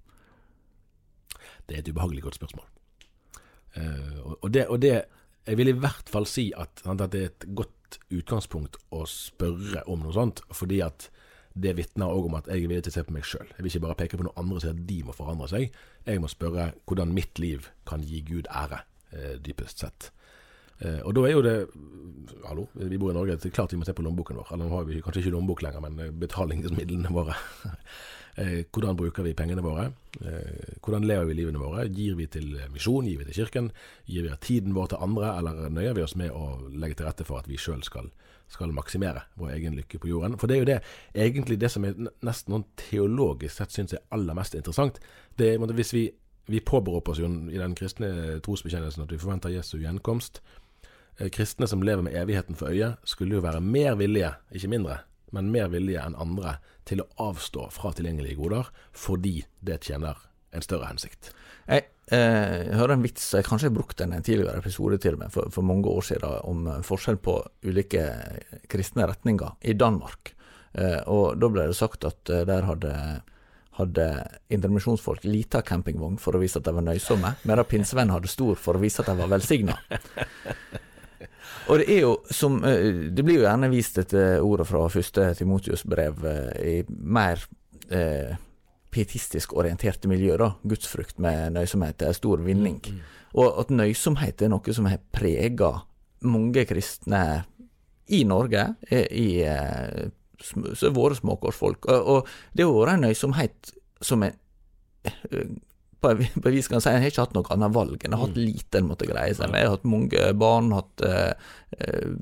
[1.67, 2.67] Det er et ubehagelig godt spørsmål.
[3.77, 5.05] Eh, og, det, og det
[5.47, 9.83] Jeg vil i hvert fall si at, at det er et godt utgangspunkt å spørre
[9.89, 11.09] om noe sånt, fordi at
[11.59, 13.49] det vitner òg om at jeg er villig til å se på meg sjøl.
[13.57, 15.79] Jeg vil ikke bare peke på noen andre og si at de må forandre seg.
[16.07, 18.83] Jeg må spørre hvordan mitt liv kan gi Gud ære,
[19.17, 20.11] eh, dypest sett.
[20.79, 21.57] Eh, og da er jo det
[22.49, 23.35] Hallo, vi bor i Norge.
[23.37, 24.53] Det er klart vi må se på lommeboken vår.
[24.55, 27.37] Eller nå har vi kanskje ikke lommebok lenger, men eh, betalingsmidlene våre.
[28.39, 29.89] Eh, hvordan bruker vi pengene våre?
[30.79, 31.89] Hvordan lever vi livene våre?
[31.91, 33.09] Gir vi til misjon?
[33.11, 33.73] Gir vi til kirken?
[34.07, 35.33] Gir vi tiden vår til andre?
[35.41, 38.13] Eller nøyer vi oss med å legge til rette for at vi sjøl skal,
[38.47, 40.39] skal maksimere vår egen lykke på jorden?
[40.39, 40.79] For det er jo det
[41.19, 45.03] egentlig det som er nesten noen teologisk sett syns er aller mest interessant.
[45.35, 46.07] Det er, hvis vi,
[46.47, 50.45] vi påberoper oss jo i den kristne trosbekjennelsen at vi forventer Jesu gjenkomst.
[51.19, 55.01] Eh, Kristne som lever med evigheten for øye, skulle jo være mer villige, ikke mindre,
[55.35, 60.17] men mer villige enn andre til å avstå fra tilgjengelige goder, fordi det tjener
[60.55, 61.33] en større hensikt.
[61.69, 65.19] Jeg eh, hører en vits, jeg kanskje har brukt den i en tidligere episode til
[65.21, 68.07] med, for, for mange år siden, om eh, forskjell på ulike
[68.71, 70.33] kristne retninger i Danmark.
[70.79, 72.95] Eh, og da ble det sagt at eh, der hadde
[73.79, 74.05] hadde
[74.51, 78.75] indremisjonsfolk lita campingvogn for å vise at de var nøysomme, mens pinsevenn hadde stor for
[78.75, 79.77] å vise at de var velsigna.
[81.69, 85.33] Og det er jo som eh, Det blir jo gjerne vist etter ordet fra første
[85.39, 87.43] Timotius brev eh, i mer
[87.93, 88.37] eh,
[88.91, 90.53] pietistisk orienterte miljø, da.
[90.65, 92.81] Gudsfrukt med nøysomhet er stor vinning.
[93.37, 95.75] Og at nøysomhet er noe som har prega
[96.25, 97.45] mange kristne
[98.09, 100.09] i Norge, eh, i eh,
[100.75, 101.87] så våre småkårsfolk.
[101.93, 104.39] Og, og det har vært en nøysomhet som er
[105.05, 105.53] eh,
[106.01, 106.21] på et
[106.55, 107.97] vis kan jeg si jeg har ikke hatt noe annet valg.
[108.03, 109.63] jeg har hatt lite en måtte greie seg med.
[109.63, 112.13] Jeg har hatt mange barn, hatt eh,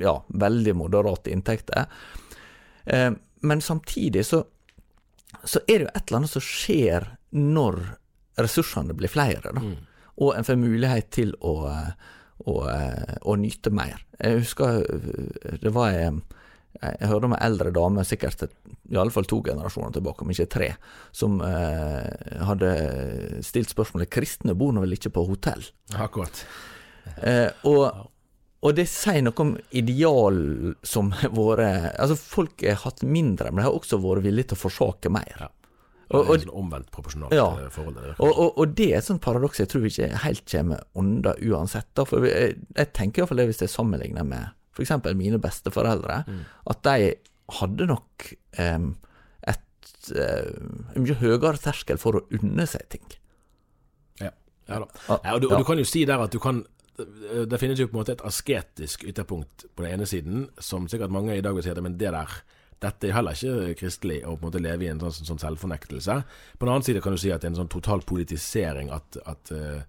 [0.00, 1.90] ja, veldig moderate inntekter.
[2.84, 3.10] Eh,
[3.46, 4.42] men samtidig så,
[5.44, 7.82] så er det jo et eller annet som skjer når
[8.40, 9.64] ressursene blir flere, da.
[10.16, 11.92] Og en får mulighet til å, eh,
[12.48, 12.56] å,
[13.20, 14.00] å nyte mer.
[14.16, 14.80] Jeg husker
[15.60, 16.22] det var en
[16.82, 20.48] jeg hørte om ei eldre dame, sikkert i alle fall to generasjoner tilbake, om ikke
[20.52, 20.68] tre,
[21.12, 22.72] som eh, hadde
[23.46, 25.64] stilt spørsmålet kristne bor nå vel ikke på hotell?
[25.96, 26.44] Akkurat.
[27.22, 28.06] Eh, og,
[28.66, 30.40] og det sier noe om ideal
[30.86, 34.58] som har vært Altså, folk har hatt mindre, men de har også vært villige til
[34.60, 35.36] å forsake mer.
[35.40, 35.48] Ja.
[36.06, 37.46] Og- Og, og- og, sånn omvendt proporsjonalt Ja.
[37.58, 37.96] eh, forhold.
[37.98, 40.84] Det Og, og, og det er et sånt paradoks jeg tror vi ikke helt kommer
[40.94, 41.88] unna uansett.
[41.98, 42.04] Da.
[42.04, 44.92] For jeg, jeg tenker iallfall det hvis jeg sammenligner med f.eks.
[45.18, 46.22] mine besteforeldre,
[46.72, 47.10] at de
[47.60, 48.88] hadde nok um,
[49.46, 53.06] et um, en mye høyere terskel for å unne seg ting.
[54.22, 54.32] Ja,
[54.68, 54.88] ja da.
[55.08, 56.64] Ja, og, du, og du kan jo si der at du kan
[56.96, 61.12] Det finnes jo på en måte et asketisk ytterpunkt på den ene siden, som sikkert
[61.12, 62.38] mange i dag vil si at men det der
[62.82, 66.16] dette er heller ikke kristelig å på en måte leve i en sånn, sånn selvfornektelse.
[66.58, 69.16] På den annen side kan du si at det er en sånn total politisering at,
[69.24, 69.80] at, eh,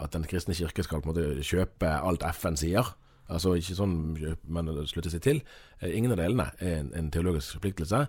[0.00, 2.94] at den kristne kirke skal på en måte kjøpe alt FN sier.
[3.32, 3.96] Altså ikke sånn,
[4.44, 5.42] men slutte seg til.
[5.80, 8.06] Eh, Ingen av delene er en, en teologisk forpliktelse.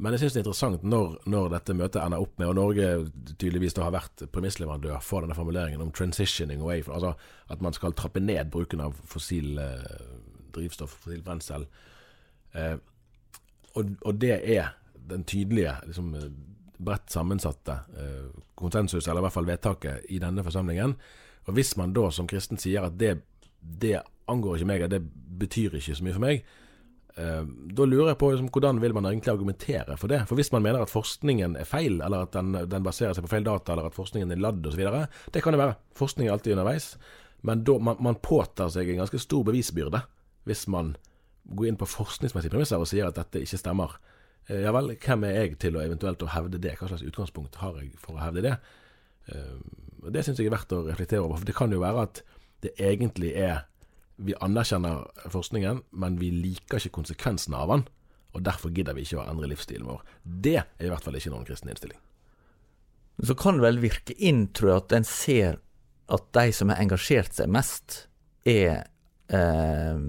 [0.00, 2.86] Men jeg syns det er interessant når, når dette møtet ender opp med, og Norge
[3.34, 7.12] tydeligvis da har vært premissleverandør for denne formuleringen om 'transitioning away', altså
[7.52, 10.06] at man skal trappe ned bruken av fossil eh,
[10.56, 11.66] drivstoff, fossil brensel.
[12.54, 12.78] Eh,
[13.74, 14.72] og, og det er
[15.10, 16.14] den tydelige, liksom,
[16.80, 20.96] bredt sammensatte eh, konsensus, eller i hvert fall vedtaket, i denne forsamlingen.
[21.44, 23.18] Og hvis man da som kristen sier at det,
[23.60, 25.02] det angår ikke meg, det
[25.40, 26.44] betyr ikke så mye for meg,
[27.16, 27.42] eh,
[27.76, 30.22] da lurer jeg på liksom, hvordan vil man egentlig argumentere for det?
[30.28, 33.32] For hvis man mener at forskningen er feil, eller at den, den baserer seg på
[33.34, 34.84] feil data, eller at forskningen er ladd osv.,
[35.34, 35.78] det kan det være.
[35.98, 36.94] Forskning er alltid underveis.
[37.46, 40.02] Men da, man, man påtar seg en ganske stor bevisbyrde
[40.48, 40.94] hvis man
[41.56, 43.96] går inn på forskningsmessige premisser og sier at dette ikke stemmer.
[44.46, 46.76] Eh, ja vel, hvem er jeg til å eventuelt å hevde det?
[46.78, 48.56] Hva slags utgangspunkt har jeg for å hevde det?
[49.32, 49.56] Eh,
[50.12, 51.40] det syns jeg er verdt å reflektere over.
[51.40, 52.22] For det kan jo være at
[52.64, 53.64] det egentlig er
[54.20, 57.86] Vi anerkjenner forskningen, men vi liker ikke konsekvensene av den.
[58.36, 60.04] Og derfor gidder vi ikke å endre livsstilen vår.
[60.22, 61.98] Det er i hvert fall ikke noen kristen innstilling.
[63.26, 65.58] Så kan det vel virke inn, tror jeg, at en ser
[66.10, 68.04] at de som har engasjert seg mest,
[68.48, 68.86] er
[69.34, 70.04] eh,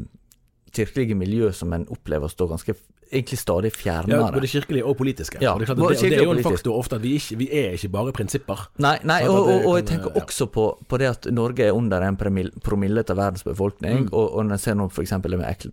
[0.72, 2.76] kirkelige miljø som en opplever å stå ganske
[3.12, 4.18] egentlig stadig fjernere.
[4.22, 5.38] Ja, både kirkelige og politiske.
[5.44, 7.48] Ja, det, er klart det, det er jo en faktor ofte at vi, ikke, vi
[7.52, 8.66] er ikke bare prinsipper.
[8.84, 12.02] Nei, nei og, og, og jeg tenker også på, på det at Norge er under
[12.08, 14.10] en promille av verdens befolkning, Mm.
[14.14, 15.12] og, og når en ser nå f.eks.
[15.28, 15.68] med ek-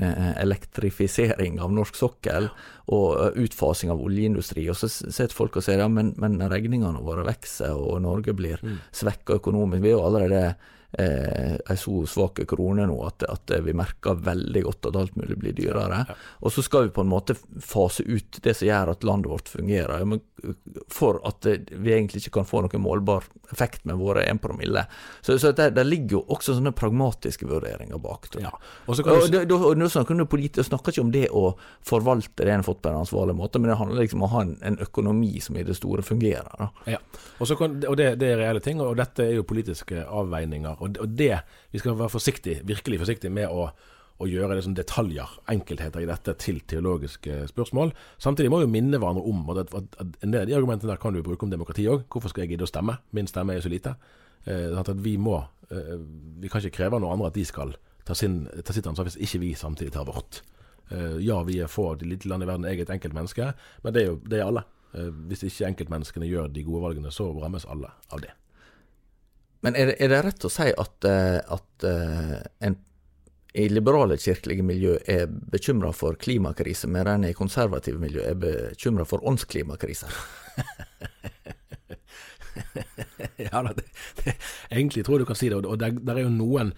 [0.00, 2.48] eh, elektrifisering av norsk sokkel
[2.90, 7.02] og eh, utfasing av oljeindustri, og så sitter folk og sier ja, men, men regningene
[7.04, 8.78] våre vokser, og Norge blir Mm.
[8.92, 9.82] svekka økonomisk.
[9.82, 10.40] Vi er jo allerede
[10.98, 15.38] eh, ei så svak krone nå at, at vi merker veldig godt at alt mulig
[15.40, 16.04] blir dyrere.
[16.08, 16.18] Ja.
[16.40, 19.52] Og så skal vi på en måte fase ut det som gjør at landet vårt
[19.52, 20.02] fungerer.
[20.02, 20.22] Ja, men
[20.88, 24.84] for at vi egentlig ikke kan få noen målbar effekt med våre 1 promille.
[25.20, 28.30] Så, så det, det ligger jo også sånne pragmatiske vurderinger bak.
[28.40, 28.52] Ja.
[28.86, 31.44] Og så kan Og, du, og snakker du snakker ikke om det å
[31.86, 34.32] forvalte det en har fått på en ansvarlig måte, men det handler liksom om å
[34.34, 36.50] ha en, en økonomi som i det store fungerer.
[36.58, 36.70] Da.
[36.96, 37.00] Ja.
[37.58, 40.79] Kan, og det, det er reelle ting, og dette er jo politiske avveininger.
[40.80, 41.32] Og, og det
[41.72, 43.68] Vi skal være forsiktig, virkelig forsiktige med å,
[44.20, 47.92] å gjøre det som detaljer, enkeltheter i dette, til teologiske spørsmål.
[48.18, 49.74] Samtidig må vi minne hverandre om at,
[50.20, 52.08] en del av de argumentene der kan du bruke om demokrati òg.
[52.10, 52.98] Hvorfor skal jeg gidde å stemme?
[53.16, 53.94] Min stemme er jo så lite.
[54.48, 55.36] Eh, at vi må
[55.68, 55.96] eh,
[56.40, 57.74] Vi kan ikke kreve av noen andre at de skal
[58.08, 60.42] ta, sin, ta sitt ansvar hvis ikke vi samtidig tar vårt.
[60.90, 63.52] Eh, ja, vi er få de lille land i verden, jeg er et enkelt menneske,
[63.84, 64.64] men det er jo det er alle.
[64.92, 68.32] Eh, hvis ikke enkeltmenneskene gjør de gode valgene, så rammes alle av det.
[69.60, 72.78] Men er det, er det rett å si at, eh, at eh, en
[73.52, 79.04] i liberale kirkelige miljø er bekymra for klimakrise, mens en i konservative miljø er bekymra
[79.08, 80.06] for åndsklimakrise?
[83.50, 83.84] ja, det,
[84.22, 84.36] det,
[84.70, 85.64] egentlig tror jeg du kan si det.
[85.64, 86.72] Og der, der er jo noen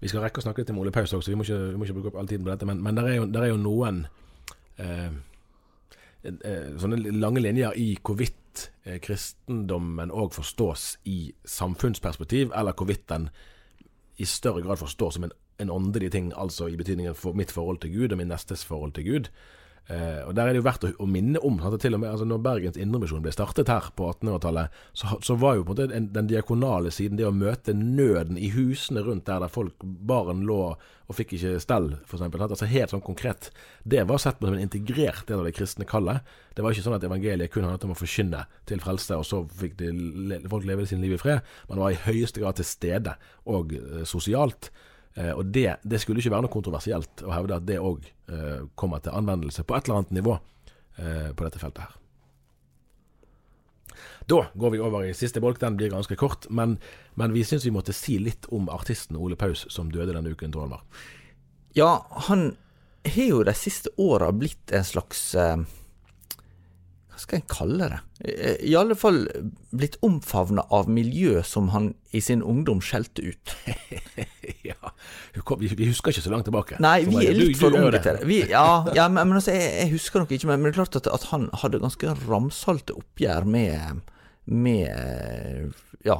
[0.00, 1.86] Vi skal rekke å snakke litt om Ole Paus også, vi må ikke, vi må
[1.86, 2.66] ikke bruke opp all tiden på dette.
[2.68, 4.02] Men, men der, er jo, der er jo noen
[4.82, 5.12] eh,
[6.28, 8.36] eh, sånne lange linjer i hvorvidt
[8.84, 13.28] eh, kristendommen òg forstås i samfunnsperspektiv, eller hvorvidt den
[14.16, 17.80] i større grad forstås som en, en åndelig ting, altså i betydningen for mitt forhold
[17.82, 19.30] til Gud og min nestes forhold til Gud.
[19.84, 22.08] Eh, og Der er det jo verdt å, å minne om at til og med
[22.08, 25.76] altså når Bergens Indremisjon ble startet her på 1800-tallet, så, så var jo på en
[25.76, 29.84] måte den, den diakonale siden, det å møte nøden i husene rundt der der folk
[29.84, 30.62] barn lå
[31.04, 32.22] og fikk ikke stell, f.eks.
[32.24, 33.50] Altså helt sånn konkret.
[33.84, 36.24] Det var sett på som en integrert del av det kristne kallet.
[36.56, 39.42] Det var ikke sånn at evangeliet kun handlet om å forkynne til frelse, og så
[39.60, 39.92] fikk de,
[40.48, 41.44] folk leve sin liv i fred.
[41.68, 44.70] Man var i høyeste grad til stede, og eh, sosialt.
[45.14, 48.64] Eh, og det, det skulle ikke være noe kontroversielt å hevde at det òg eh,
[48.78, 52.00] kommer til anvendelse på et eller annet nivå eh, på dette feltet her.
[54.26, 55.60] Da går vi over i siste bolk.
[55.60, 56.78] Den blir ganske kort, men,
[57.14, 60.52] men vi syns vi måtte si litt om artisten Ole Paus som døde denne uken,
[60.54, 60.84] Tor Almar.
[61.76, 62.54] Ja, han
[63.04, 65.58] har jo de siste åra blitt en slags eh,
[67.14, 67.98] Hva skal en kalle det?
[68.26, 69.20] Eh, I alle fall
[69.70, 73.54] blitt omfavna av miljø som han i sin ungdom skjelte ut.
[74.68, 74.90] ja,
[75.38, 76.80] vi, husker ikke så langt tilbake.
[76.82, 78.26] Nei, vi er litt for unge til det.
[78.26, 78.66] Vi, ja,
[78.98, 81.10] ja, men, men altså, jeg, jeg husker nok ikke, men, men det er klart at,
[81.14, 84.02] at han hadde ganske ramsalte oppgjør med,
[84.50, 85.70] med
[86.02, 86.18] ja,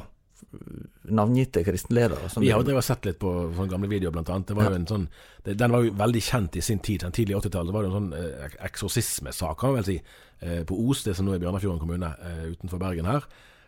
[1.03, 2.19] navngitte kristenledere.
[2.21, 2.41] ledere.
[2.41, 4.47] Vi har jo drevet sett litt på sånne gamle videoer, blant annet.
[4.47, 5.07] Det var jo en sånn,
[5.45, 7.01] det, den var jo veldig kjent i sin tid.
[7.05, 10.01] Den tidlige 80-tallet var det en sånn eh, ek- eksorsismesak, kan man vel si,
[10.41, 13.25] eh, på Os, det som nå er Bjørnafjorden kommune eh, utenfor Bergen her.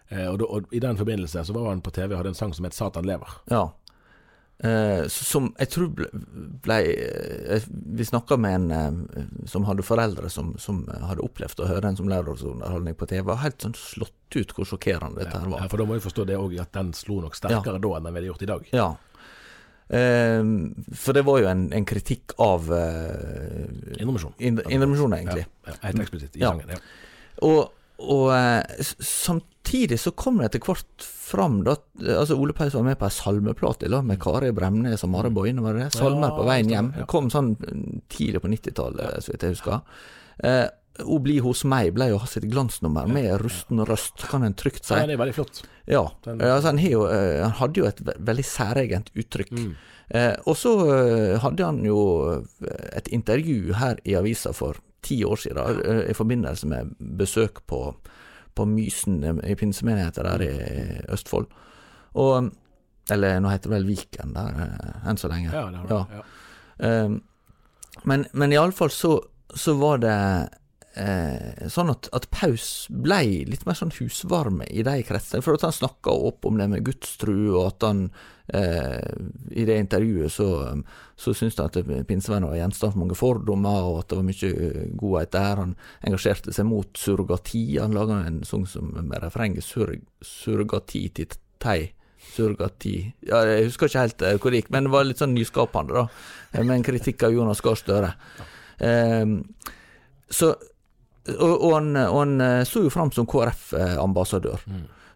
[0.10, 2.54] Eh, og, og I den forbindelse så var han på TV og hadde en sang
[2.54, 3.38] som het 'Satan lever'.
[3.52, 3.69] Ja.
[4.58, 6.08] Eh, som jeg tror ble,
[6.65, 8.72] ble eh, Vi snakka med en
[9.13, 13.22] uh, som hadde foreldre som, som hadde opplevd å høre en som lørdagsunderholdning på TV,
[13.36, 15.70] og helt sånn slått ut hvor sjokkerende dette her Ja, var.
[15.70, 18.17] for da må vi forstå det òg, at den slo nok sterkere da enn den
[18.17, 18.65] ville gjort i dag.
[18.74, 18.88] Ja.
[19.88, 23.62] Uh, for det var jo en, en kritikk av uh,
[24.02, 24.34] Indremisjon.
[24.41, 25.46] Indremisjonen, egentlig.
[25.63, 26.50] Ja, ja, helt eksplisitt i Ja.
[26.52, 26.74] sangen.
[26.74, 26.82] Ja.
[27.46, 27.70] Og,
[28.02, 28.98] og eh, s-
[29.68, 33.06] samtidig så kom det etter hvert fram da eh, altså Ole Paus var med på
[33.06, 35.94] ei salmeplate da, med Kari Bremnes og Mare Boine, var det det?
[35.98, 36.94] 'Salmer på veien hjem'.
[36.96, 37.08] Det.
[37.08, 39.82] Kom sånn mm, tidlig på 90-tallet, så vidt jeg husker.
[40.44, 44.84] Eh, Hun blir hos meg ble jo sitt glansnummer med rusten røst, kan en trygt
[44.88, 44.96] si.
[44.96, 45.60] Ja, det er veldig flott.
[45.86, 46.08] Ja.
[46.26, 49.52] Altså, han, jo, eh, han hadde jo et veldig særegent uttrykk.
[49.52, 49.76] Mm.
[50.10, 52.00] Eh, og så eh, hadde han jo
[52.32, 57.62] eh, et intervju her i avisa for ti år siden, eh, i forbindelse med besøk
[57.70, 57.94] på,
[58.58, 60.54] på Mysen i pinsemenigheten der i
[61.13, 61.48] Østfold.
[62.17, 62.54] Og
[63.10, 65.48] Eller nå heter det vel Viken der, eh, enn så lenge.
[65.54, 66.17] Ja, det har det.
[66.17, 66.24] Ja.
[66.82, 67.06] Ja.
[67.06, 67.22] Um,
[68.04, 69.13] men, men iallfall så,
[69.56, 70.15] så var det
[70.98, 75.44] eh, sånn at, at Paus blei litt mer sånn husvarme i de kretsene.
[75.46, 78.02] For at han snakka opp om det med gudstru, og at han
[78.54, 79.12] eh,
[79.54, 80.50] i det intervjuet så,
[81.20, 84.88] så syntes han at pinsevenner var gjenstand for mange fordommer, og at det var mye
[85.04, 85.62] godhet der.
[85.64, 85.76] Han
[86.10, 87.66] engasjerte seg mot surrogati.
[87.78, 91.94] Han laga en sang som med refrenget sur, 'Surrogati til tei'.
[92.28, 95.36] Surrogati ja, Jeg husker ikke helt eh, hvor det gikk, men det var litt sånn
[95.38, 96.08] nyskapende, da.
[96.52, 98.10] Eh, Med en kritikk av Jonas Gahr Støre.
[98.84, 99.26] Eh,
[100.28, 100.52] så
[101.36, 104.63] og, og, han, og han eh, sto jo fram som KrF-ambassadør.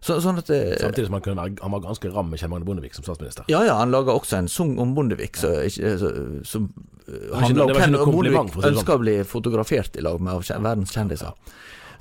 [0.02, 2.66] Så, sånn at Samtidig som han, kunne være, han var ganske ram med Kjell Magne
[2.66, 3.46] Bondevik som statsminister.
[3.52, 5.52] Ja, ja, han laga også en sang om Bondevik ja.
[5.70, 6.10] så,
[6.48, 6.66] som
[7.30, 8.66] handla om det hvem Bondevik det sånn.
[8.72, 11.38] ønska å bli fotografert i lag med av verdens kjendiser.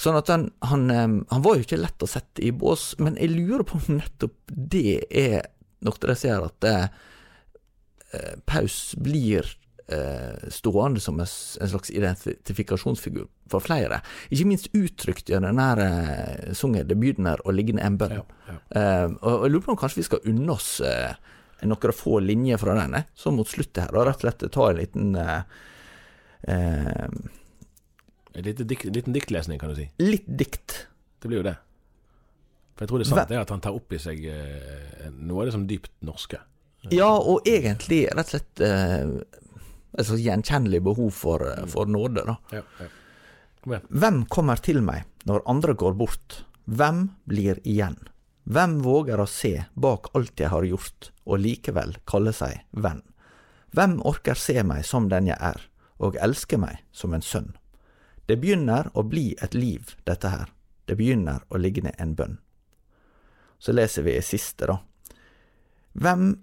[0.02, 0.90] Sånn at han, han,
[1.30, 4.34] han var jo ikke lett å sette i bås, men jeg lurer på om nettopp
[4.50, 5.46] det er
[5.86, 6.88] noe dere ser at eh,
[8.18, 9.61] eh, Paus blir eh,
[10.54, 14.02] stående som en, slags identifikasjonsfigur for flere.
[14.32, 18.22] Ikke minst uttrykt i den der eh, sangen 'Det begynner å 'Liggende en bønn'.
[18.22, 18.58] Ja, ja.
[18.82, 21.14] Eh, og jeg lurer på om kanskje vi skal unne oss eh,
[21.68, 24.70] noen få linjer fra den, eh, så mot sluttet her, og rett og slett ta
[24.70, 25.42] en liten eh,
[26.48, 27.08] eh,
[28.34, 29.90] En liten, dikt, liten diktlesning, kan du si.
[30.00, 30.88] Litt dikt.
[31.20, 31.58] Det blir jo det.
[32.76, 35.10] For jeg tror det er sant det er at han tar opp i seg eh,
[35.20, 36.40] noe av det som dypt norske.
[36.90, 39.12] Ja, og egentlig rett og slett eh,
[39.98, 42.24] et slags gjenkjennelig behov for, eh, for nåde.
[42.52, 42.90] Ja, ja.
[43.62, 43.76] Kom.
[43.90, 46.44] Hvem kommer til meg når andre går bort?
[46.66, 47.98] Hvem blir igjen?
[48.50, 53.04] Hvem våger å se bak alt jeg har gjort, og likevel kalle seg venn?
[53.72, 55.62] Hvem orker se meg som den jeg er,
[56.02, 57.54] og elske meg som en sønn?
[58.26, 60.50] Det begynner å bli et liv, dette her.
[60.86, 62.40] Det begynner å ligne en bønn.
[63.62, 64.80] Så leser vi siste, da.
[65.94, 66.34] Hvem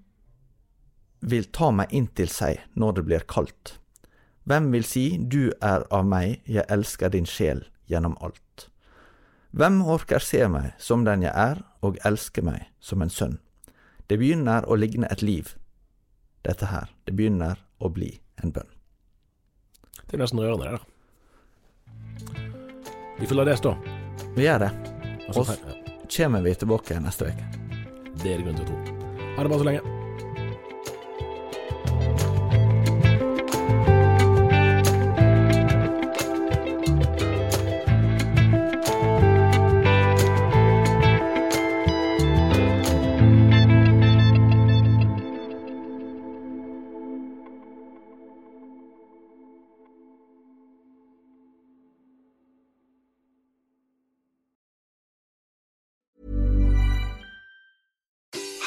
[1.21, 3.79] vil ta meg inn til seg når det blir kaldt?
[4.49, 8.69] Hvem vil si du er av meg, jeg elsker din sjel gjennom alt?
[9.53, 13.39] Hvem orker se meg som den jeg er, og elske meg som en sønn?
[14.09, 15.53] Det begynner å ligne et liv,
[16.49, 16.89] dette her.
[17.05, 18.71] Det begynner å bli en bønn.
[20.09, 20.85] Det er nesten rørende, det der.
[23.19, 23.75] Vi får la det stå.
[24.37, 24.73] Vi gjør det.
[25.29, 25.59] Og så
[26.17, 27.53] kommer vi tilbake neste uke.
[28.23, 28.99] det er det grunn til å tro.
[29.37, 29.98] Ha det bra så lenge.